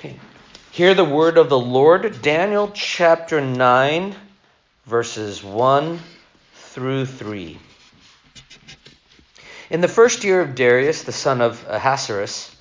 [0.00, 0.16] Okay.
[0.70, 4.14] Hear the word of the Lord, Daniel chapter 9,
[4.86, 6.00] verses 1
[6.54, 7.58] through 3.
[9.68, 12.56] In the first year of Darius, the son of Ahasuerus,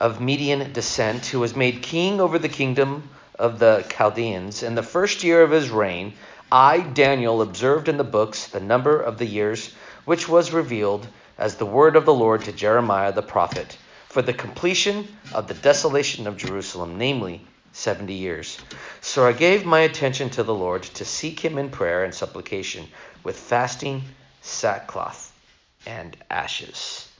[0.00, 3.08] of Median descent, who was made king over the kingdom
[3.38, 6.12] of the Chaldeans, in the first year of his reign,
[6.52, 9.74] I, Daniel, observed in the books the number of the years
[10.04, 11.08] which was revealed
[11.38, 13.78] as the word of the Lord to Jeremiah the prophet
[14.16, 18.58] for the completion of the desolation of Jerusalem, namely 70 years.
[19.02, 22.86] So I gave my attention to the Lord to seek him in prayer and supplication
[23.24, 24.00] with fasting,
[24.40, 25.38] sackcloth,
[25.86, 27.10] and ashes.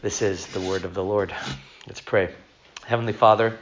[0.00, 1.34] This is the word of the Lord.
[1.86, 2.34] Let's pray.
[2.86, 3.58] Heavenly Father,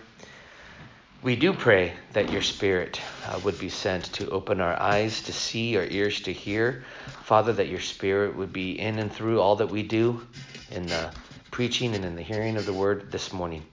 [1.25, 5.33] we do pray that your Spirit uh, would be sent to open our eyes to
[5.33, 6.85] see, our ears to hear.
[7.25, 10.25] Father, that your Spirit would be in and through all that we do
[10.71, 11.11] in the
[11.51, 13.65] preaching and in the hearing of the word this morning.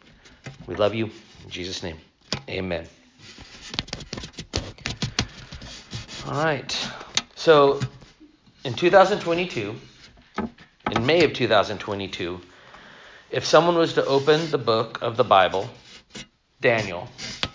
[0.65, 1.05] We love you.
[1.43, 1.97] In Jesus' name,
[2.49, 2.87] amen.
[6.25, 6.89] All right.
[7.35, 7.79] So
[8.63, 9.75] in 2022,
[10.91, 12.41] in May of 2022,
[13.29, 15.69] if someone was to open the book of the Bible,
[16.61, 17.07] Daniel,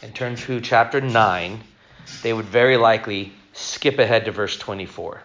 [0.02, 1.60] and turn to chapter 9,
[2.22, 5.22] they would very likely skip ahead to verse 24.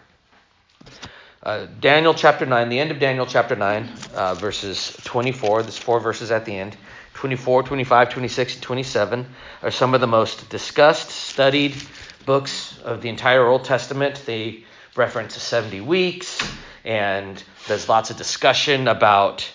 [1.42, 6.00] Uh, Daniel chapter 9, the end of Daniel chapter 9, uh, verses 24, there's four
[6.00, 6.76] verses at the end.
[7.14, 9.26] 24, 25, 26, and 27
[9.62, 11.74] are some of the most discussed, studied
[12.26, 14.22] books of the entire Old Testament.
[14.26, 14.64] They
[14.96, 16.38] reference 70 weeks,
[16.84, 19.48] and there's lots of discussion about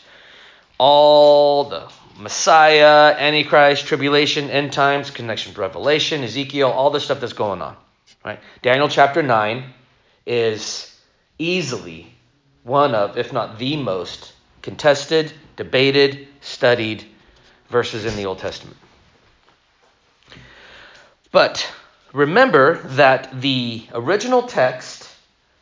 [0.77, 7.33] all the Messiah, Antichrist, tribulation, end times, connection with Revelation, Ezekiel, all the stuff that's
[7.33, 7.75] going on.
[8.23, 8.39] Right?
[8.61, 9.63] Daniel chapter 9
[10.25, 10.93] is
[11.37, 12.13] easily
[12.63, 14.32] one of, if not the most,
[14.63, 17.05] contested, debated, studied
[17.69, 18.77] verses in the Old Testament.
[21.31, 21.71] But
[22.13, 25.07] remember that the original text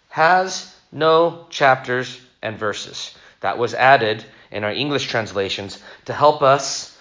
[0.10, 3.16] has no chapters and verses.
[3.42, 6.98] That was added in our English translations to help us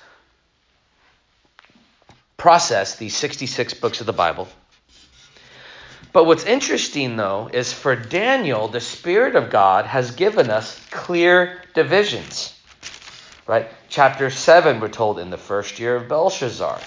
[2.36, 4.48] process these 66 books of the Bible
[6.12, 11.62] but what's interesting, though, is for Daniel, the Spirit of God has given us clear
[11.74, 12.54] divisions.
[13.46, 13.68] Right?
[13.88, 16.80] Chapter 7, we're told, in the first year of Belshazzar.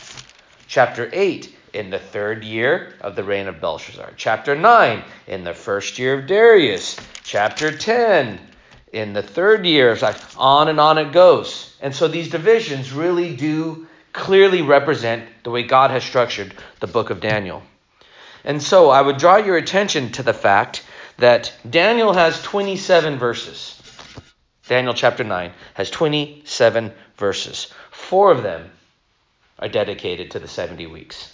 [0.67, 4.13] Chapter 8, in the third year of the reign of Belshazzar.
[4.15, 6.97] Chapter 9, in the first year of Darius.
[7.23, 8.39] Chapter 10,
[8.93, 9.91] in the third year.
[9.91, 11.75] It's Like on and on it goes.
[11.81, 17.09] And so these divisions really do clearly represent the way God has structured the book
[17.09, 17.63] of Daniel.
[18.43, 20.83] And so I would draw your attention to the fact
[21.17, 23.79] that Daniel has 27 verses.
[24.67, 27.71] Daniel chapter 9 has 27 verses.
[27.91, 28.71] Four of them
[29.59, 31.33] are dedicated to the 70 weeks.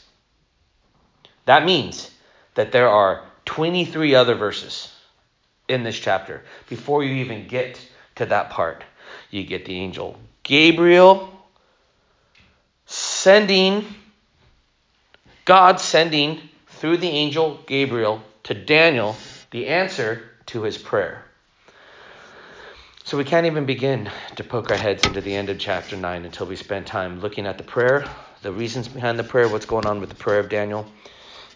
[1.45, 2.11] That means
[2.55, 4.93] that there are 23 other verses
[5.67, 7.79] in this chapter before you even get
[8.15, 8.83] to that part.
[9.31, 11.31] You get the angel Gabriel
[12.85, 13.85] sending,
[15.45, 16.48] God sending
[16.79, 19.15] through the angel Gabriel to Daniel
[19.51, 21.25] the answer to his prayer.
[23.03, 26.23] So we can't even begin to poke our heads into the end of chapter 9
[26.23, 28.05] until we spend time looking at the prayer,
[28.43, 30.85] the reasons behind the prayer, what's going on with the prayer of Daniel.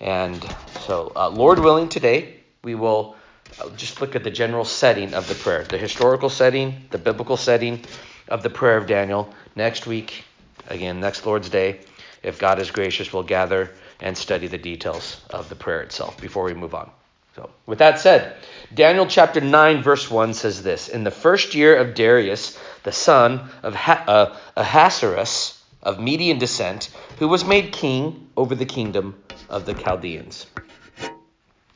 [0.01, 0.45] And
[0.85, 3.15] so, uh, Lord willing, today we will
[3.61, 7.37] uh, just look at the general setting of the prayer, the historical setting, the biblical
[7.37, 7.85] setting
[8.27, 9.33] of the prayer of Daniel.
[9.55, 10.25] Next week,
[10.67, 11.79] again, next Lord's Day,
[12.23, 13.69] if God is gracious, we'll gather
[13.99, 16.89] and study the details of the prayer itself before we move on.
[17.35, 18.35] So, with that said,
[18.73, 23.49] Daniel chapter 9, verse 1 says this In the first year of Darius, the son
[23.63, 29.65] of ha- uh, Ahasuerus of Median descent, who was made king over the kingdom of
[29.65, 30.45] the Chaldeans.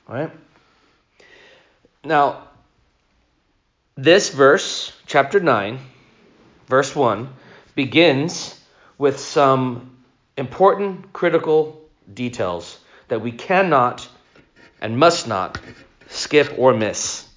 [0.08, 0.32] All right?
[2.04, 2.48] Now,
[3.96, 5.80] this verse, chapter 9,
[6.68, 7.30] verse 1,
[7.76, 8.60] begins
[8.98, 9.98] with some
[10.38, 11.77] important critical
[12.14, 14.08] details that we cannot
[14.82, 15.60] and must not
[16.10, 17.28] skip or miss.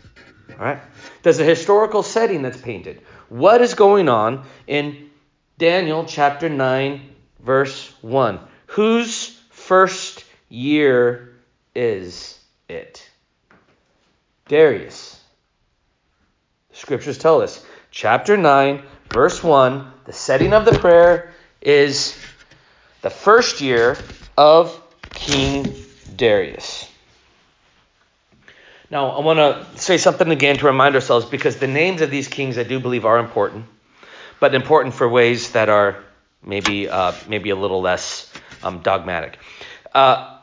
[0.50, 0.80] All right?
[1.22, 3.02] There's a historical setting that's painted.
[3.28, 5.10] What is going on in
[5.58, 7.00] Daniel chapter 9,
[7.40, 8.40] verse 1?
[8.66, 11.34] Whose first year
[11.74, 12.38] is
[12.68, 13.08] it?
[14.48, 15.20] Darius.
[16.72, 17.64] Scriptures tell us.
[17.90, 18.82] Chapter 9,
[19.12, 22.16] verse 1, the setting of the prayer is
[23.02, 23.96] the first year
[24.40, 25.66] of King
[26.16, 26.90] Darius.
[28.90, 32.26] Now, I want to say something again to remind ourselves because the names of these
[32.26, 33.66] kings I do believe are important,
[34.40, 36.02] but important for ways that are
[36.42, 38.32] maybe uh, maybe a little less
[38.62, 39.38] um, dogmatic.
[39.94, 40.38] Uh,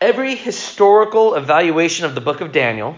[0.00, 2.96] every historical evaluation of the book of Daniel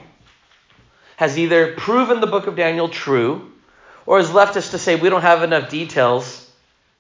[1.17, 3.51] has either proven the book of Daniel true
[4.07, 6.49] or has left us to say we don't have enough details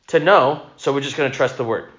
[0.08, 1.90] to know, so we're just going to trust the word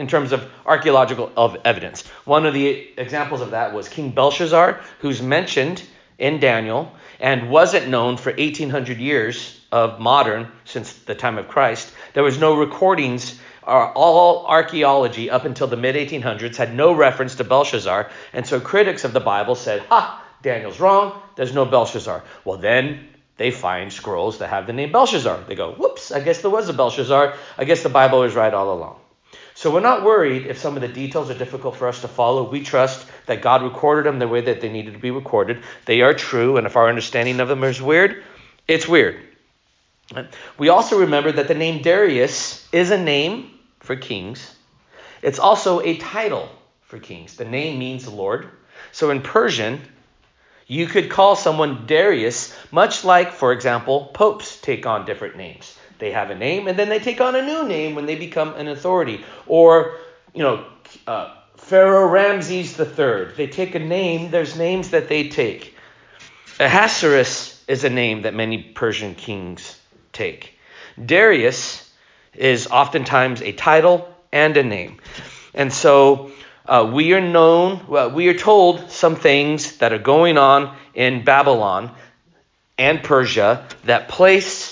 [0.00, 2.06] in terms of archaeological of evidence.
[2.24, 5.82] One of the examples of that was King Belshazzar, who's mentioned
[6.18, 11.92] in Daniel and wasn't known for 1800 years of modern since the time of Christ.
[12.14, 13.38] There was no recordings.
[13.62, 18.58] Uh, all archaeology up until the mid 1800s had no reference to Belshazzar, and so
[18.58, 21.12] critics of the Bible said, "Ha, Daniel's wrong.
[21.36, 23.06] There's no Belshazzar." Well, then
[23.36, 25.44] they find scrolls that have the name Belshazzar.
[25.46, 26.10] They go, "Whoops!
[26.10, 27.34] I guess there was a Belshazzar.
[27.58, 28.96] I guess the Bible was right all along."
[29.60, 32.48] So we're not worried if some of the details are difficult for us to follow.
[32.48, 35.62] We trust that God recorded them the way that they needed to be recorded.
[35.84, 38.24] They are true, and if our understanding of them is weird,
[38.66, 39.20] it's weird.
[40.56, 44.50] We also remember that the name Darius is a name for kings.
[45.20, 46.48] It's also a title
[46.84, 47.36] for kings.
[47.36, 48.48] The name means Lord.
[48.92, 49.82] So in Persian,
[50.68, 55.76] you could call someone Darius, much like, for example, popes take on different names.
[56.00, 58.54] They have a name, and then they take on a new name when they become
[58.54, 59.24] an authority.
[59.46, 59.96] Or,
[60.34, 60.64] you know,
[61.06, 63.34] uh, Pharaoh Ramses III.
[63.36, 65.76] They take a name, there's names that they take.
[66.58, 69.78] Ahasuerus is a name that many Persian kings
[70.12, 70.58] take.
[71.02, 71.88] Darius
[72.34, 74.98] is oftentimes a title and a name.
[75.54, 76.32] And so
[76.66, 81.24] uh, we are known, well, we are told some things that are going on in
[81.24, 81.92] Babylon
[82.78, 84.69] and Persia that place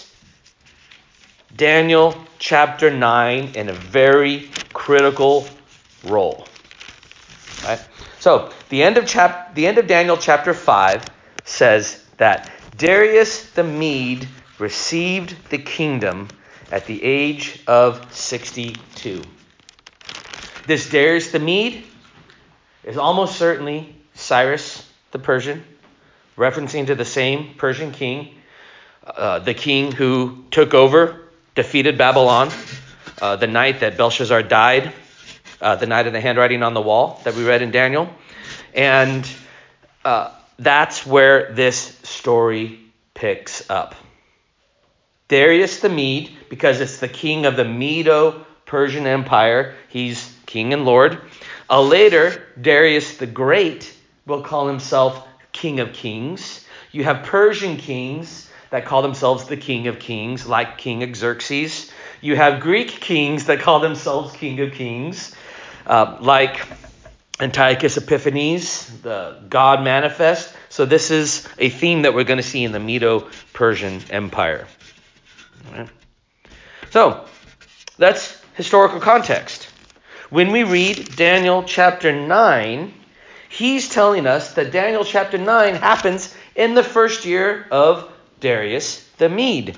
[1.58, 5.44] Daniel chapter 9 in a very critical
[6.05, 6.46] role.
[7.64, 7.81] Right?
[8.20, 11.10] So, the end of chap- the end of Daniel chapter 5
[11.44, 14.28] says that Darius the Mede
[14.60, 16.28] received the kingdom
[16.70, 19.22] at the age of 62.
[20.69, 21.82] This Darius the Mede
[22.84, 25.64] is almost certainly Cyrus the Persian,
[26.37, 28.37] referencing to the same Persian king,
[29.04, 31.25] uh, the king who took over
[31.58, 32.52] defeated Babylon
[33.20, 34.93] uh, the night that Belshazzar died,
[35.60, 38.08] uh, the night of the handwriting on the wall that we read in Daniel.
[38.72, 39.28] And
[40.05, 42.78] uh, that's where this story
[43.12, 43.96] picks up.
[45.26, 50.84] Darius the Mede, because it's the king of the Medo Persian Empire, he's king and
[50.84, 51.20] lord.
[51.69, 53.93] Uh, later, Darius the Great
[54.26, 56.64] will call himself king of kings.
[56.93, 61.91] You have Persian kings that call themselves the King of Kings, like King Xerxes.
[62.20, 65.35] You have Greek kings that call themselves King of Kings,
[65.87, 66.67] uh, like
[67.41, 70.53] Antiochus Epiphanes, the God manifest.
[70.69, 74.67] So, this is a theme that we're going to see in the Medo Persian Empire.
[75.73, 75.88] Right.
[76.91, 77.25] So,
[77.97, 79.69] that's historical context.
[80.31, 82.93] When we read Daniel chapter 9,
[83.49, 89.29] he's telling us that Daniel chapter 9 happens in the first year of Darius the
[89.29, 89.76] Mede.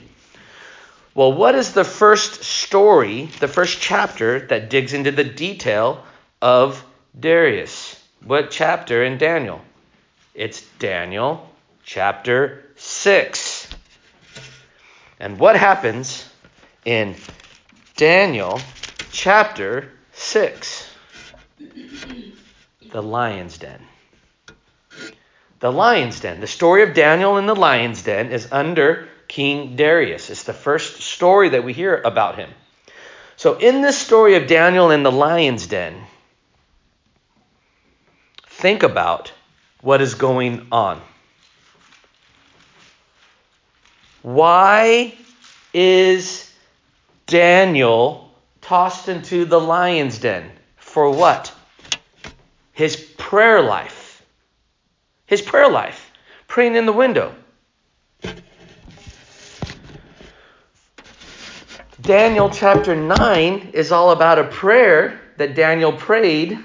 [1.15, 6.05] Well, what is the first story, the first chapter that digs into the detail
[6.41, 6.85] of
[7.19, 8.01] Darius?
[8.25, 9.61] What chapter in Daniel?
[10.35, 11.51] It's Daniel
[11.85, 13.69] chapter 6.
[15.19, 16.29] And what happens
[16.85, 17.17] in
[17.97, 18.61] Daniel
[19.11, 20.91] chapter 6?
[22.93, 23.90] The lion's den.
[25.61, 26.41] The lion's den.
[26.41, 30.31] The story of Daniel in the lion's den is under King Darius.
[30.31, 32.51] It's the first story that we hear about him.
[33.37, 36.03] So, in this story of Daniel in the lion's den,
[38.47, 39.33] think about
[39.83, 41.01] what is going on.
[44.23, 45.15] Why
[45.73, 46.51] is
[47.27, 50.51] Daniel tossed into the lion's den?
[50.77, 51.53] For what?
[52.73, 54.00] His prayer life.
[55.31, 56.11] His prayer life,
[56.49, 57.33] praying in the window.
[62.01, 66.59] Daniel chapter 9 is all about a prayer that Daniel prayed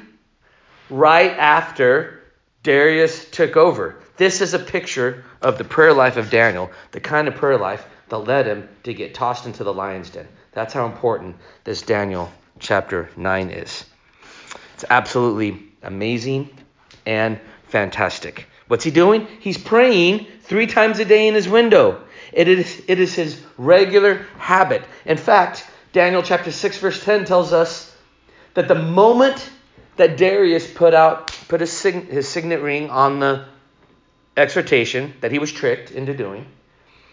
[0.90, 2.24] right after
[2.64, 3.98] Darius took over.
[4.18, 7.86] This is a picture of the prayer life of Daniel, the kind of prayer life
[8.10, 10.28] that led him to get tossed into the lion's den.
[10.54, 13.86] That's how important this Daniel chapter 9 is.
[14.74, 16.50] It's absolutely amazing
[17.06, 18.48] and fantastic.
[18.68, 19.28] What's he doing?
[19.40, 22.02] He's praying three times a day in his window.
[22.34, 24.84] It is, it is his regular habit.
[25.06, 27.96] In fact, Daniel chapter 6, verse 10 tells us
[28.56, 29.50] that the moment
[29.98, 33.46] that Darius put out put his, sign, his signet ring on the
[34.36, 36.46] exhortation that he was tricked into doing,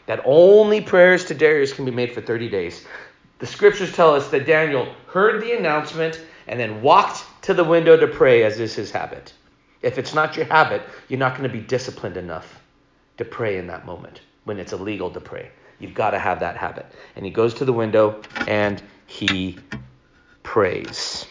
[0.07, 2.85] that only prayers to Darius can be made for 30 days.
[3.39, 7.97] The scriptures tell us that Daniel heard the announcement and then walked to the window
[7.97, 9.33] to pray, as is his habit.
[9.83, 12.61] If it's not your habit, you're not going to be disciplined enough
[13.19, 15.51] to pray in that moment when it's illegal to pray.
[15.79, 16.87] You've got to have that habit.
[17.17, 19.59] And he goes to the window and he
[20.45, 21.27] prays.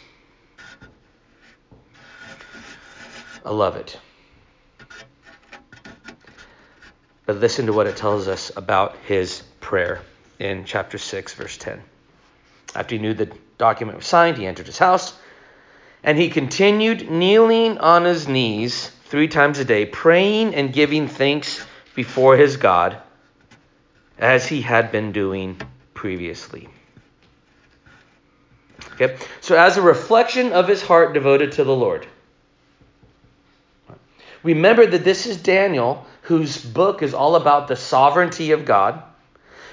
[3.45, 3.97] I love it.
[7.25, 10.01] But listen to what it tells us about his prayer
[10.39, 11.81] in chapter 6, verse 10.
[12.75, 15.17] After he knew the document was signed, he entered his house,
[16.03, 21.65] and he continued kneeling on his knees three times a day, praying and giving thanks
[21.95, 22.97] before his God,
[24.17, 25.59] as he had been doing
[25.93, 26.69] previously.
[28.93, 29.17] Okay?
[29.41, 32.07] So, as a reflection of his heart devoted to the Lord,
[34.43, 39.03] remember that this is Daniel, whose book is all about the sovereignty of God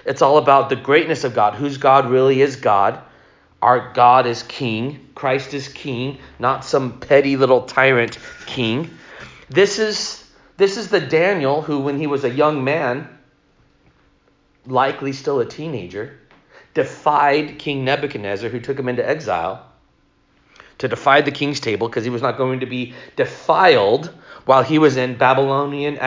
[0.08, 2.98] it's all about the greatness of God, whose God really is God.
[3.60, 5.07] Our God is king.
[5.18, 8.96] Christ is king, not some petty little tyrant king.
[9.50, 10.24] This is
[10.56, 13.08] this is the Daniel who when he was a young man,
[14.64, 16.18] likely still a teenager,
[16.72, 19.66] defied King Nebuchadnezzar who took him into exile
[20.78, 24.78] to defy the king's table because he was not going to be defiled while he
[24.78, 25.98] was in Babylonian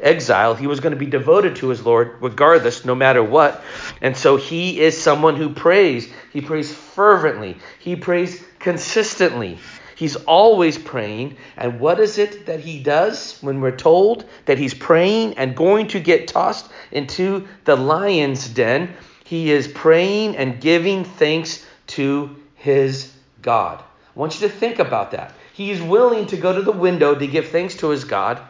[0.00, 0.54] exile.
[0.54, 3.62] He was going to be devoted to his Lord regardless, no matter what.
[4.00, 6.08] And so he is someone who prays.
[6.32, 9.58] He prays fervently, he prays consistently.
[9.94, 11.36] He's always praying.
[11.56, 15.88] And what is it that he does when we're told that he's praying and going
[15.88, 18.92] to get tossed into the lion's den?
[19.24, 23.80] He is praying and giving thanks to his God.
[23.80, 25.34] I want you to think about that.
[25.52, 28.40] He is willing to go to the window to give thanks to his God,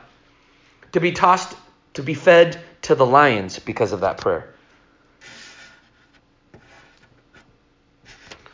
[0.92, 1.54] to be tossed,
[1.94, 4.54] to be fed to the lions because of that prayer.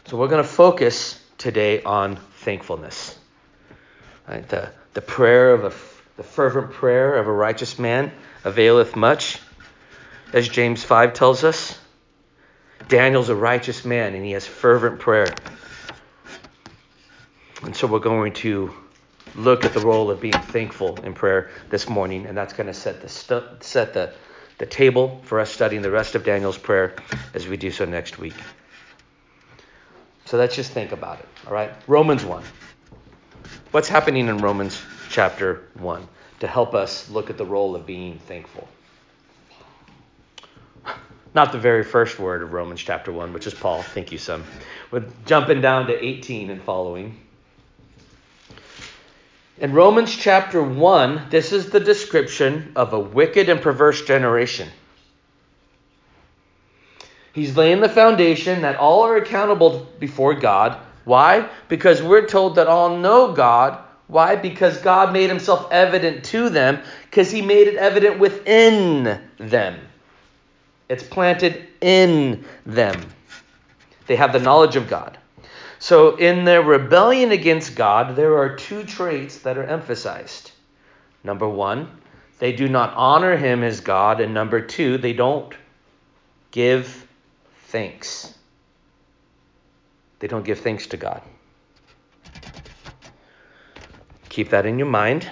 [0.06, 3.18] So we're going to focus today on thankfulness.
[4.28, 4.46] Right?
[4.48, 5.72] The, the prayer of a,
[6.16, 8.12] the fervent prayer of a righteous man
[8.44, 9.40] availeth much.
[10.32, 11.76] As James 5 tells us,
[12.88, 15.34] Daniel's a righteous man and he has fervent prayer.
[17.62, 18.72] And so we're going to
[19.34, 22.74] look at the role of being thankful in prayer this morning, and that's going to
[22.74, 24.12] set the stu- set the
[24.58, 26.94] the table for us studying the rest of Daniel's prayer
[27.32, 28.34] as we do so next week.
[30.30, 31.26] So let's just think about it.
[31.44, 32.44] All right, Romans one.
[33.72, 36.06] What's happening in Romans chapter one
[36.38, 38.68] to help us look at the role of being thankful?
[41.34, 43.82] Not the very first word of Romans chapter 1, which is Paul.
[43.82, 44.44] Thank you, son.
[44.92, 47.18] We're jumping down to 18 and following.
[49.58, 54.68] In Romans chapter 1, this is the description of a wicked and perverse generation.
[57.32, 60.78] He's laying the foundation that all are accountable before God.
[61.04, 61.48] Why?
[61.68, 63.78] Because we're told that all know God.
[64.08, 64.34] Why?
[64.34, 69.78] Because God made himself evident to them, because he made it evident within them.
[70.88, 73.00] It's planted in them.
[74.08, 75.16] They have the knowledge of God.
[75.78, 80.50] So, in their rebellion against God, there are two traits that are emphasized.
[81.22, 81.88] Number one,
[82.40, 84.20] they do not honor him as God.
[84.20, 85.54] And number two, they don't
[86.50, 87.06] give
[87.70, 88.34] thanks.
[90.18, 91.22] They don't give thanks to God.
[94.28, 95.28] Keep that in your mind.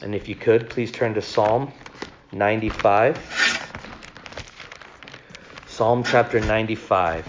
[0.00, 1.72] And if you could, please turn to Psalm
[2.32, 3.18] 95.
[5.66, 7.26] Psalm chapter 95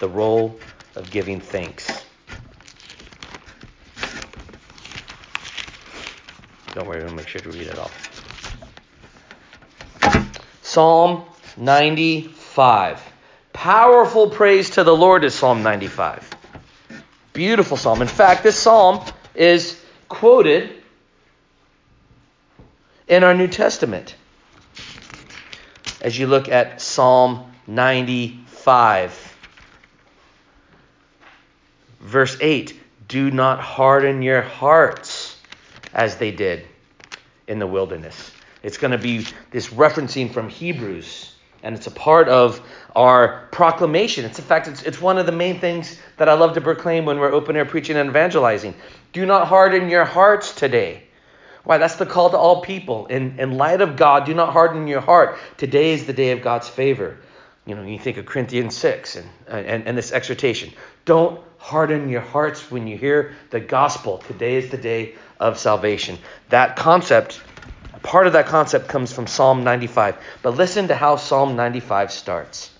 [0.00, 0.58] the role
[0.96, 2.04] of giving thanks.
[6.74, 7.90] Don't worry, we'll make sure to read it all.
[10.62, 11.24] Psalm
[11.56, 12.43] 95.
[12.54, 16.30] Powerful praise to the Lord is Psalm 95.
[17.32, 18.00] Beautiful psalm.
[18.00, 20.70] In fact, this psalm is quoted
[23.08, 24.14] in our New Testament.
[26.00, 29.36] As you look at Psalm 95.
[32.00, 35.36] Verse 8 Do not harden your hearts
[35.92, 36.66] as they did
[37.48, 38.30] in the wilderness.
[38.62, 41.33] It's going to be this referencing from Hebrews,
[41.64, 42.60] and it's a part of
[42.94, 44.24] our proclamation.
[44.24, 47.06] It's in fact, it's, it's one of the main things that I love to proclaim
[47.06, 48.74] when we're open air preaching and evangelizing.
[49.12, 51.02] Do not harden your hearts today.
[51.64, 51.78] Why?
[51.78, 53.06] That's the call to all people.
[53.06, 55.38] In, in light of God, do not harden your heart.
[55.56, 57.16] Today is the day of God's favor.
[57.66, 60.70] You know, you think of Corinthians 6 and, and, and this exhortation.
[61.06, 64.18] Don't harden your hearts when you hear the gospel.
[64.18, 66.18] Today is the day of salvation.
[66.50, 67.40] That concept,
[68.04, 70.16] part of that concept comes from Psalm 95.
[70.42, 72.70] But listen to how Psalm 95 starts.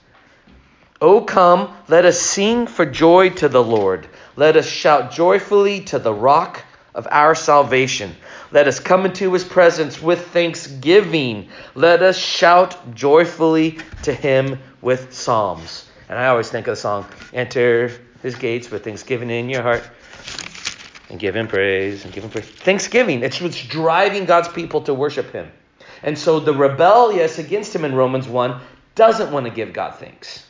[1.01, 4.07] O come, let us sing for joy to the Lord.
[4.37, 6.63] Let us shout joyfully to the rock
[6.95, 8.15] of our salvation.
[8.53, 11.49] Let us come into his presence with thanksgiving.
[11.75, 15.89] Let us shout joyfully to him with psalms.
[16.09, 17.91] And I always think of the song, Enter
[18.23, 19.83] his gates with thanksgiving in your heart
[21.09, 22.47] and give him praise and give him praise.
[22.47, 25.51] Thanksgiving, it's what's driving God's people to worship him.
[26.03, 28.61] And so the rebellious against him in Romans 1
[28.95, 30.47] doesn't want to give God thanks.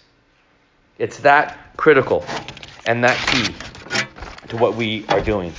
[0.99, 2.25] It's that critical
[2.87, 3.55] and that key
[4.49, 5.53] to what we are doing.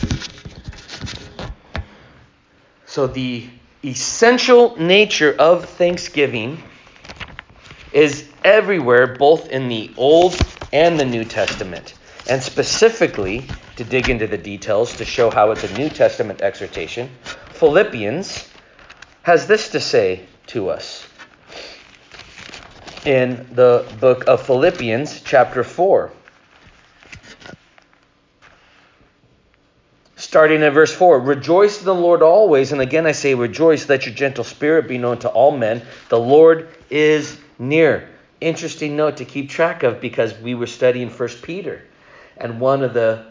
[2.85, 3.49] So, the
[3.83, 6.63] essential nature of thanksgiving
[7.91, 10.37] is everywhere, both in the Old
[10.71, 11.93] and the New Testament.
[12.29, 13.45] And specifically,
[13.77, 17.09] to dig into the details to show how it's a New Testament exhortation,
[17.51, 18.49] Philippians
[19.23, 21.07] has this to say to us
[23.05, 26.11] in the book of Philippians, chapter 4.
[30.17, 34.05] Starting at verse 4 Rejoice in the Lord always, and again I say rejoice, let
[34.05, 35.83] your gentle spirit be known to all men.
[36.09, 38.09] The Lord is near.
[38.41, 41.83] Interesting note to keep track of because we were studying 1 Peter.
[42.37, 43.25] And one of the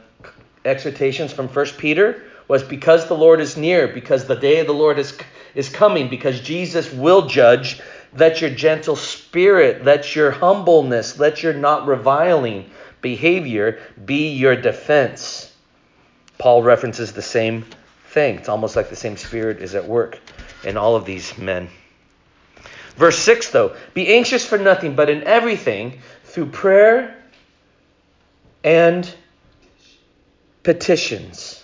[0.65, 4.75] exhortations from First Peter was because the Lord is near, because the day of the
[4.75, 5.17] Lord is,
[5.55, 7.81] is coming, because Jesus will judge,
[8.17, 15.53] let your gentle spirit, let your humbleness, let your not reviling behavior be your defense.
[16.39, 17.65] Paul references the same
[18.09, 18.37] thing.
[18.37, 20.19] It's almost like the same spirit is at work
[20.65, 21.69] in all of these men.
[22.97, 27.17] Verse 6, though, be anxious for nothing, but in everything, through prayer
[28.63, 29.13] and
[30.65, 31.63] petitions.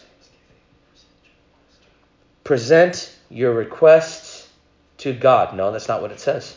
[2.45, 4.49] Present your requests
[4.99, 5.57] to God.
[5.57, 6.57] No, that's not what it says.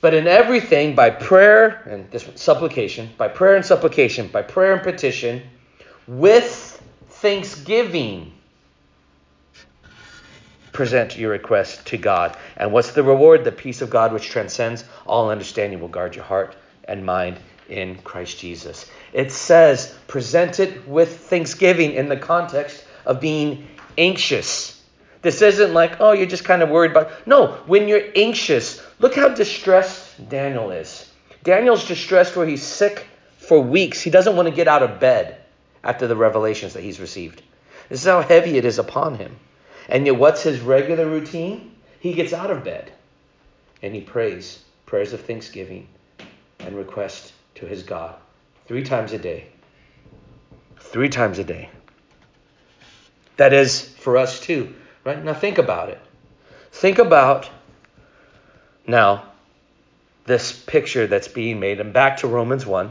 [0.00, 4.82] But in everything, by prayer and this supplication, by prayer and supplication, by prayer and
[4.82, 5.42] petition,
[6.06, 8.32] with thanksgiving,
[10.72, 12.36] present your request to God.
[12.56, 13.44] And what's the reward?
[13.44, 17.38] The peace of God which transcends all understanding will guard your heart and mind
[17.68, 18.88] in Christ Jesus.
[19.16, 24.78] It says, present it with thanksgiving in the context of being anxious.
[25.22, 27.26] This isn't like, oh, you're just kind of worried about.
[27.26, 31.10] No, when you're anxious, look how distressed Daniel is.
[31.44, 33.06] Daniel's distressed where he's sick
[33.38, 34.02] for weeks.
[34.02, 35.38] He doesn't want to get out of bed
[35.82, 37.40] after the revelations that he's received.
[37.88, 39.34] This is how heavy it is upon him.
[39.88, 41.74] And yet, what's his regular routine?
[42.00, 42.92] He gets out of bed
[43.82, 45.88] and he prays prayers of thanksgiving
[46.58, 48.16] and request to his God
[48.66, 49.46] three times a day.
[50.78, 51.70] Three times a day.
[53.36, 54.74] That is for us too,
[55.04, 55.22] right?
[55.22, 56.00] Now think about it.
[56.72, 57.48] Think about
[58.86, 59.24] now
[60.26, 62.90] this picture that's being made, and back to Romans 1.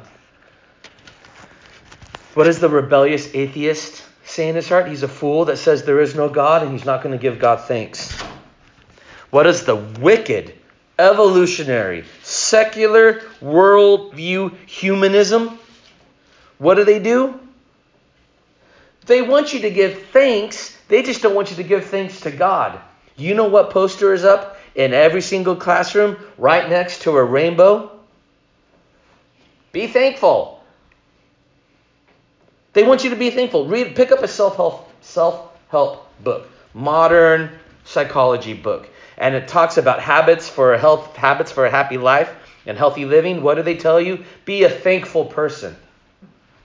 [2.33, 4.87] What does the rebellious atheist say in his heart?
[4.87, 7.39] He's a fool that says there is no God and he's not going to give
[7.39, 8.11] God thanks.
[9.29, 10.53] What does the wicked,
[10.99, 15.59] evolutionary, secular worldview humanism,
[16.57, 17.39] what do they do?
[19.05, 22.31] They want you to give thanks, they just don't want you to give thanks to
[22.31, 22.79] God.
[23.15, 27.91] You know what poster is up in every single classroom right next to a rainbow?
[29.71, 30.63] Be thankful.
[32.73, 33.67] They want you to be thankful.
[33.67, 37.51] Read, pick up a self-help self-help book, modern
[37.85, 42.33] psychology book, and it talks about habits for health habits for a happy life
[42.65, 43.43] and healthy living.
[43.43, 44.25] What do they tell you?
[44.43, 45.75] Be a thankful person.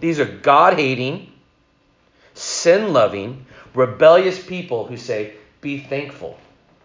[0.01, 1.31] These are God-hating,
[2.35, 6.39] sin-loving, rebellious people who say, "Be thankful."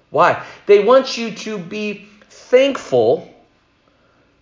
[0.10, 0.43] Why?
[0.65, 3.34] They want you to be thankful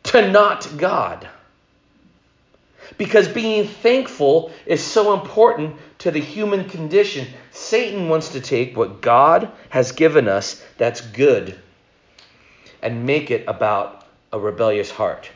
[0.04, 1.28] to not God.
[2.98, 7.28] Because being thankful is so important to the human condition.
[7.52, 11.58] Satan wants to take what God has given us that's good
[12.82, 15.30] and make it about a rebellious heart.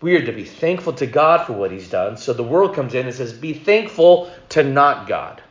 [0.00, 2.16] We are to be thankful to God for what he's done.
[2.16, 5.42] So the world comes in and says, Be thankful to not God.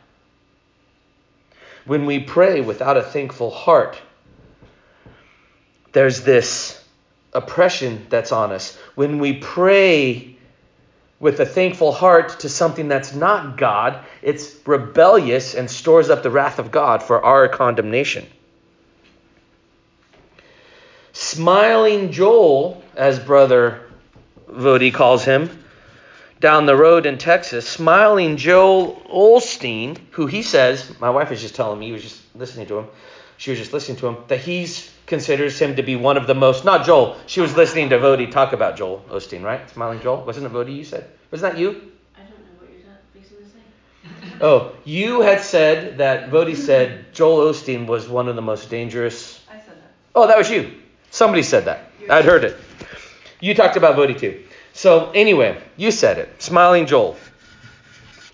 [1.84, 4.00] When we pray without a thankful heart,
[5.92, 6.82] there's this
[7.32, 8.76] oppression that's on us.
[8.94, 10.36] When we pray
[11.18, 16.30] with a thankful heart to something that's not God, it's rebellious and stores up the
[16.30, 18.26] wrath of God for our condemnation.
[21.12, 23.85] Smiling Joel, as Brother
[24.48, 25.64] Vody calls him,
[26.40, 31.54] down the road in Texas, Smiling Joel Osteen, who he says, my wife was just
[31.54, 32.86] telling me, he was just listening to him,
[33.38, 36.34] she was just listening to him, that he's considers him to be one of the
[36.34, 37.16] most, not Joel.
[37.26, 39.68] She was listening to Voddie talk about Joel Osteen, right?
[39.70, 40.24] Smiling Joel?
[40.24, 41.08] Wasn't it Voddie you said?
[41.30, 41.92] Wasn't that you?
[42.16, 44.36] I don't know what you're fixing to say.
[44.40, 49.40] oh, you had said that Voddie said Joel Osteen was one of the most dangerous.
[49.48, 49.92] I said that.
[50.14, 50.72] Oh, that was you.
[51.10, 51.90] Somebody said that.
[52.10, 52.56] I'd heard it.
[53.40, 54.42] You talked about Voddie too.
[54.72, 56.42] So anyway, you said it.
[56.42, 57.16] Smiling Joel.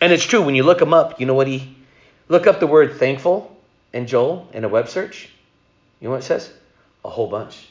[0.00, 1.76] And it's true when you look him up, you know what he
[2.28, 3.56] look up the word thankful
[3.92, 5.28] in Joel in a web search.
[6.00, 6.50] You know what it says?
[7.04, 7.68] A whole bunch.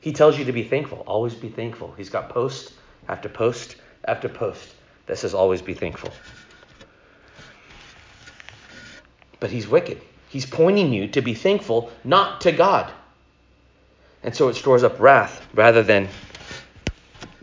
[0.00, 1.02] He tells you to be thankful.
[1.06, 1.94] Always be thankful.
[1.96, 2.72] He's got post
[3.08, 4.74] after post after post
[5.06, 6.10] that says always be thankful.
[9.40, 10.00] But he's wicked.
[10.28, 12.92] He's pointing you to be thankful, not to God.
[14.22, 16.08] And so it stores up wrath rather than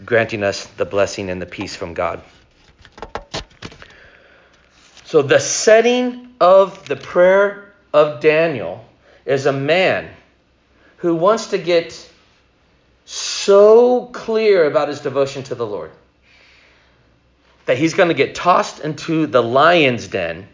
[0.06, 2.22] granting us the blessing and the peace from God.
[5.06, 8.86] So the setting of the prayer of Daniel
[9.26, 10.10] is a man
[10.98, 12.10] who wants to get
[13.06, 15.92] so clear about his devotion to the Lord
[17.66, 20.48] that he's going to get tossed into the lion's den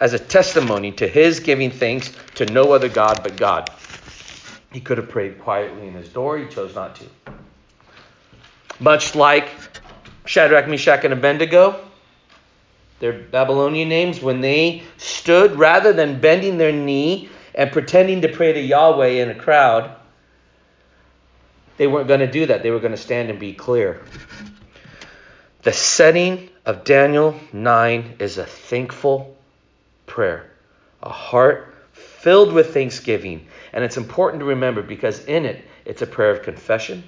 [0.00, 3.70] as a testimony to his giving thanks to no other God but God.
[4.72, 7.04] He could have prayed quietly in his door, he chose not to.
[8.80, 9.48] Much like
[10.24, 11.80] Shadrach, Meshach, and Abednego,
[12.98, 18.52] their Babylonian names, when they stood, rather than bending their knee and pretending to pray
[18.52, 19.94] to Yahweh in a crowd,
[21.76, 22.62] they weren't going to do that.
[22.62, 24.02] They were going to stand and be clear.
[25.62, 29.36] The setting of Daniel 9 is a thankful
[30.06, 30.50] prayer,
[31.02, 33.46] a heart filled with thanksgiving.
[33.72, 37.04] And it's important to remember because in it, it's a prayer of confession,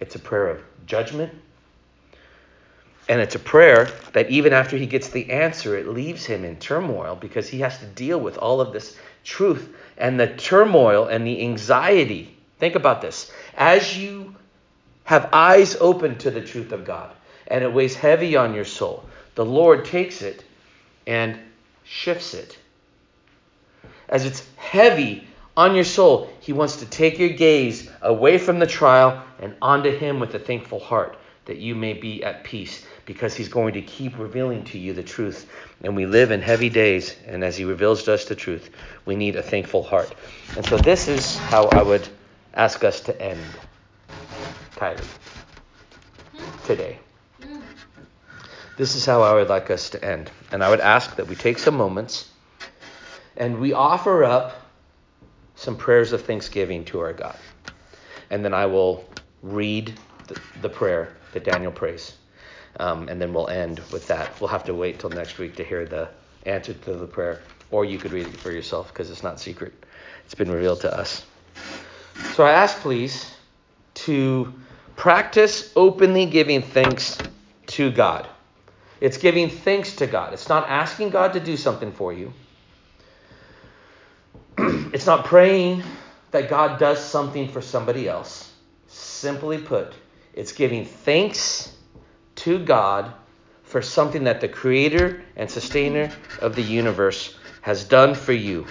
[0.00, 1.32] it's a prayer of judgment,
[3.08, 6.56] and it's a prayer that even after he gets the answer, it leaves him in
[6.56, 11.26] turmoil because he has to deal with all of this truth and the turmoil and
[11.26, 12.36] the anxiety.
[12.58, 13.30] Think about this.
[13.56, 14.34] As you
[15.04, 17.10] have eyes open to the truth of God
[17.46, 19.04] and it weighs heavy on your soul,
[19.36, 20.44] the Lord takes it
[21.06, 21.38] and
[21.84, 22.58] shifts it.
[24.08, 25.27] As it's heavy
[25.58, 29.90] on your soul, He wants to take your gaze away from the trial and onto
[29.90, 33.80] Him with a thankful heart that you may be at peace because he's going to
[33.80, 35.50] keep revealing to you the truth.
[35.82, 38.68] And we live in heavy days, and as he reveals to us the truth,
[39.06, 40.14] we need a thankful heart.
[40.56, 42.06] And so this is how I would
[42.52, 43.40] ask us to end,
[44.76, 45.02] Kylie,
[46.66, 46.98] today.
[48.76, 50.30] This is how I would like us to end.
[50.52, 52.28] And I would ask that we take some moments
[53.38, 54.67] and we offer up
[55.58, 57.36] some prayers of thanksgiving to our God.
[58.30, 59.04] And then I will
[59.42, 59.92] read
[60.28, 62.14] the, the prayer that Daniel prays.
[62.78, 64.40] Um, and then we'll end with that.
[64.40, 66.08] We'll have to wait till next week to hear the
[66.46, 67.42] answer to the prayer,
[67.72, 69.72] or you could read it for yourself because it's not secret.
[70.24, 71.26] It's been revealed to us.
[72.36, 73.34] So I ask, please,
[73.94, 74.54] to
[74.94, 77.20] practice openly giving thanks
[77.68, 78.28] to God.
[79.00, 80.34] It's giving thanks to God.
[80.34, 82.32] It's not asking God to do something for you.
[84.92, 85.82] it's not praying
[86.32, 88.52] that God does something for somebody else.
[88.88, 89.94] Simply put,
[90.34, 91.72] it's giving thanks
[92.36, 93.12] to God
[93.62, 98.66] for something that the creator and sustainer of the universe has done for you.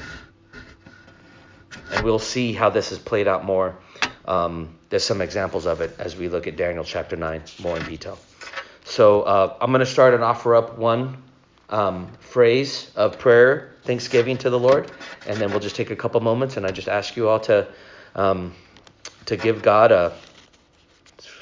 [1.91, 3.77] And we'll see how this is played out more.
[4.25, 7.85] Um, there's some examples of it as we look at Daniel chapter 9 more in
[7.85, 8.17] detail.
[8.83, 11.23] So uh, I'm going to start and offer up one
[11.69, 14.91] um, phrase of prayer, thanksgiving to the Lord,
[15.25, 17.67] and then we'll just take a couple moments, and I just ask you all to
[18.15, 18.53] um,
[19.25, 20.13] to give God a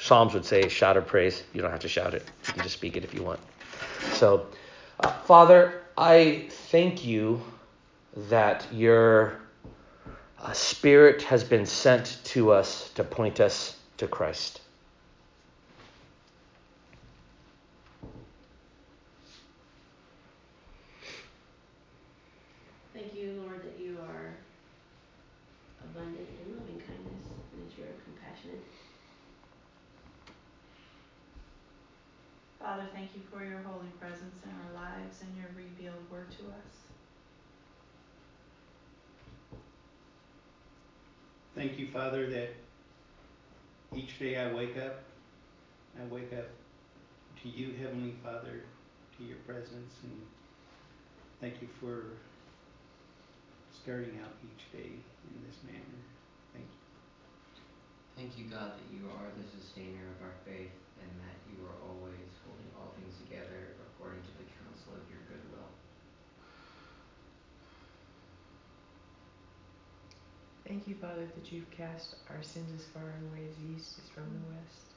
[0.06, 1.44] Psalms would say, shout of praise.
[1.52, 2.24] You don't have to shout it.
[2.48, 3.40] You can just speak it if you want.
[4.14, 4.46] So,
[5.00, 7.42] uh, Father, I thank you
[8.30, 9.40] that your
[10.40, 14.62] uh, Spirit has been sent to us to point us to Christ.
[22.94, 24.36] Thank you, Lord, that you are
[25.84, 28.64] abundant in loving kindness and that you are compassionate.
[32.66, 36.46] Father, thank you for your holy presence in our lives and your revealed word to
[36.48, 36.76] us.
[41.66, 42.54] Thank you, Father, that
[43.98, 45.02] each day I wake up,
[45.98, 46.46] I wake up
[47.42, 48.62] to you, Heavenly Father,
[49.18, 50.14] to your presence, and
[51.42, 52.22] thank you for
[53.74, 55.98] starting out each day in this manner.
[56.54, 56.82] Thank you.
[58.14, 61.82] Thank you, God, that you are the sustainer of our faith and that you are
[61.82, 65.74] always holding all things together according to the counsel of your good will.
[70.76, 74.26] Thank you, Father, that you've cast our sins as far away as east is from
[74.26, 74.92] the west.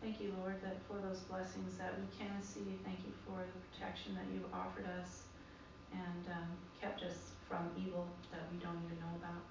[0.00, 2.78] Thank you, Lord, that for those blessings that we can see.
[2.84, 5.33] Thank you for the protection that you've offered us
[5.94, 6.48] and um,
[6.80, 9.42] kept us from evil that we don't even know about.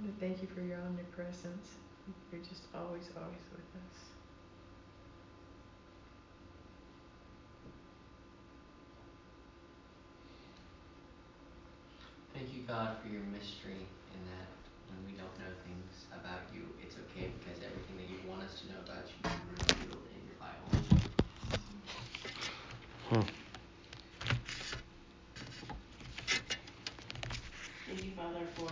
[0.00, 1.74] To thank you for your omnipresence.
[2.32, 3.98] You're just always, always with us.
[12.32, 13.82] Thank you, God, for your mystery
[14.14, 14.46] in that
[14.86, 18.60] when we don't know things about you, it's okay because everything that you want us
[18.60, 20.70] to know about you can be revealed in your Bible.
[23.10, 23.26] Hmm.
[27.88, 28.70] Thank you, Father, for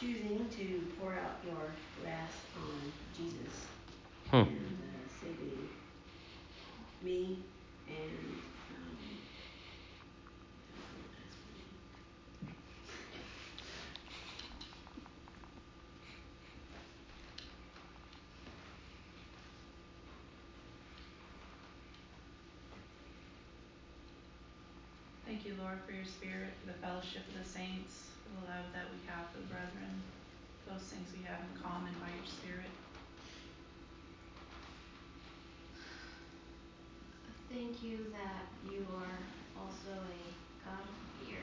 [0.00, 3.68] choosing to pour out your wrath on Jesus
[4.30, 4.36] hmm.
[4.36, 5.68] and uh, saving
[7.02, 7.44] me
[7.86, 8.32] and
[25.42, 28.70] Thank you, Lord, for your spirit, for the fellowship of the saints, for the love
[28.70, 29.90] that we have for the brethren,
[30.70, 32.70] those things we have in common by your spirit.
[37.50, 39.18] Thank you that you are
[39.58, 40.22] also a
[40.62, 41.42] God of fear.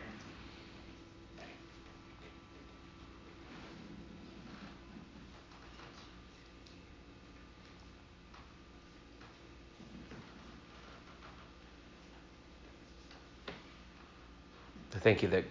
[14.99, 15.45] Thank you that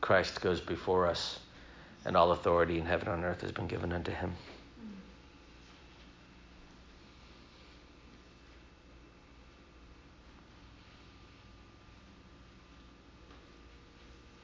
[0.00, 1.38] Christ goes before us,
[2.04, 4.32] and all authority in heaven and earth has been given unto him.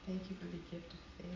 [0.05, 1.27] Thank you for the gift of faith.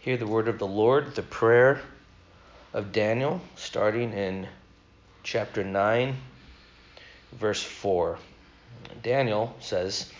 [0.00, 1.80] Hear the word of the Lord, the prayer
[2.72, 4.48] of Daniel, starting in
[5.22, 6.16] chapter 9,
[7.32, 8.18] verse 4.
[9.02, 10.10] Daniel says,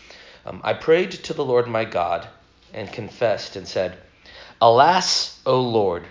[0.45, 2.29] um, I prayed to the Lord my God
[2.75, 3.97] and confessed and said,
[4.61, 6.05] Alas, O Lord,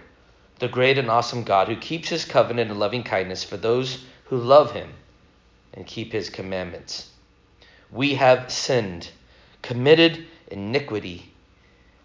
[0.59, 4.37] the great and awesome God who keeps his covenant and loving kindness for those who
[4.37, 4.93] love him
[5.73, 7.09] and keep his commandments.
[7.91, 9.09] We have sinned,
[9.61, 11.31] committed iniquity,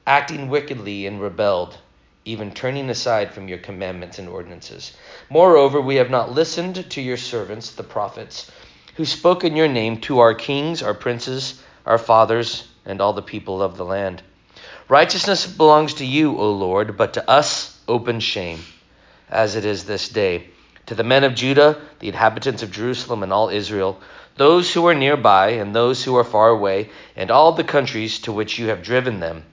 [0.07, 1.79] acting wickedly and rebelled
[2.27, 4.93] even turning aside from your commandments and ordinances.
[5.31, 8.51] Moreover, we have not listened to your servants, the prophets,
[8.97, 13.23] who spoke in your name to our kings, our princes, our fathers, and all the
[13.23, 14.23] people of the land.
[14.89, 18.61] Righteousness belongs to you, O Lord, but to us open shame,
[19.31, 20.49] as it is this day.
[20.87, 24.01] To the men of Judah, the inhabitants of Jerusalem, and all Israel,
[24.37, 28.33] those who are nearby and those who are far away, and all the countries to
[28.33, 29.45] which you have driven them,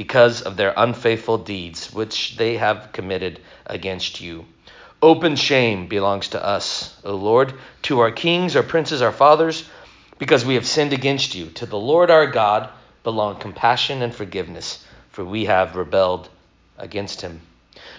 [0.00, 4.46] because of their unfaithful deeds which they have committed against you.
[5.02, 9.68] Open shame belongs to us, O Lord, to our kings, our princes, our fathers,
[10.18, 11.50] because we have sinned against you.
[11.50, 12.70] To the Lord our God
[13.02, 16.30] belong compassion and forgiveness, for we have rebelled
[16.78, 17.42] against him.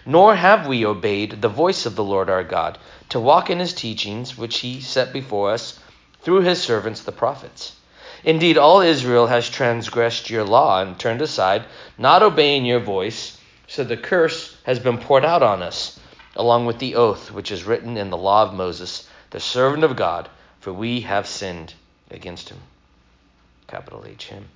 [0.04, 3.74] Nor have we obeyed the voice of the Lord our God, to walk in his
[3.74, 5.78] teachings, which he set before us
[6.24, 7.76] through his servants the prophets.
[8.24, 11.64] Indeed, all Israel has transgressed your law and turned aside,
[11.98, 16.00] not obeying your voice, so the curse has been poured out on us,
[16.36, 19.96] along with the oath which is written in the law of Moses, the servant of
[19.96, 20.30] God,
[20.60, 21.74] for we have sinned
[22.12, 22.60] against him.
[23.68, 24.50] Capital H him.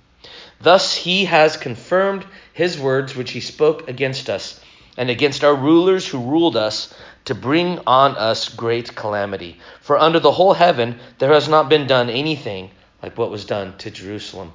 [0.60, 4.60] Thus he has confirmed his words which he spoke against us
[4.96, 9.58] and against our rulers who ruled us to bring on us great calamity.
[9.80, 12.70] For under the whole heaven there has not been done anything
[13.02, 14.52] like what was done to Jerusalem.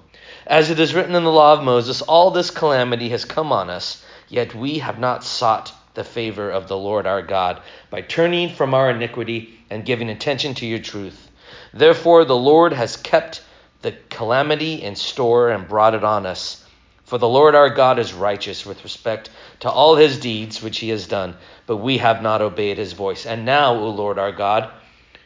[0.47, 3.69] As it is written in the law of Moses, all this calamity has come on
[3.69, 8.49] us, yet we have not sought the favor of the Lord our God by turning
[8.49, 11.29] from our iniquity and giving attention to your truth.
[11.73, 13.43] Therefore, the Lord has kept
[13.81, 16.63] the calamity in store and brought it on us.
[17.03, 19.29] For the Lord our God is righteous with respect
[19.61, 23.25] to all his deeds which he has done, but we have not obeyed his voice.
[23.25, 24.71] And now, O Lord our God,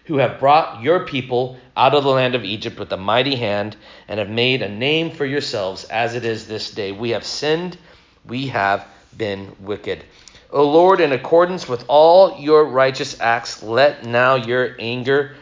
[0.06, 3.76] who have brought your people out of the land of Egypt with a mighty hand,
[4.08, 7.78] and have made a name for yourselves as it is this day, we have sinned,
[8.26, 8.88] we have
[9.18, 10.04] been wicked.
[10.52, 15.36] O Lord, in accordance with all your righteous acts, let now your anger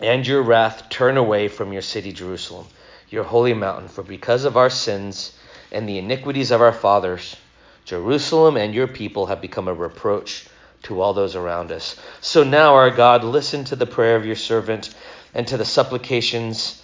[0.00, 2.66] and your wrath turn away from your city, Jerusalem
[3.14, 3.88] your holy mountain.
[3.88, 5.32] For because of our sins
[5.72, 7.36] and the iniquities of our fathers,
[7.84, 10.46] Jerusalem and your people have become a reproach
[10.84, 11.96] to all those around us.
[12.20, 14.94] So now, our God, listen to the prayer of your servant
[15.34, 16.82] and to the supplications,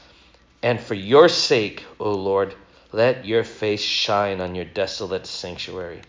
[0.63, 2.55] and for your sake, O Lord,
[2.93, 6.03] let your face shine on your desolate sanctuary.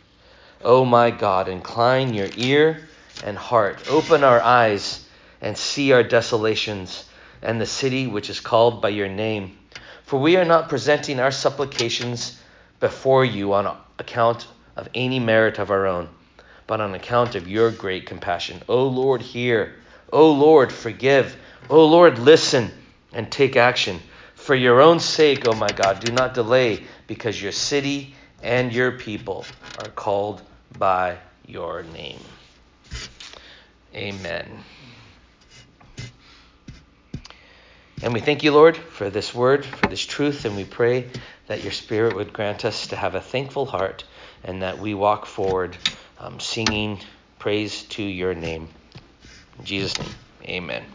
[0.64, 2.88] O my God, incline your ear
[3.24, 5.06] and heart, open our eyes
[5.42, 7.06] and see our desolations
[7.42, 9.58] and the city which is called by your name.
[10.04, 12.40] For we are not presenting our supplications
[12.80, 16.10] before you on account of any merit of our own,
[16.72, 18.62] but on account of your great compassion.
[18.70, 19.76] O Lord, hear.
[20.10, 21.36] O Lord, forgive.
[21.70, 22.72] O Lord, listen
[23.12, 24.00] and take action.
[24.36, 28.94] For your own sake, O my God, do not delay, because your city and your
[28.94, 29.44] people
[29.80, 30.42] are called
[30.80, 32.22] by your name.
[33.94, 34.64] Amen.
[38.02, 41.10] And we thank you, Lord, for this word, for this truth, and we pray
[41.48, 44.06] that your Spirit would grant us to have a thankful heart
[44.46, 45.78] and that we walk forward
[46.22, 47.02] um, singing
[47.40, 48.70] praise to your name.
[49.58, 50.86] In Jesus' name, amen.